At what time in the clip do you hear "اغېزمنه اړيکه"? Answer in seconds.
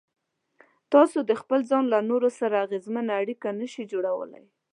2.65-3.47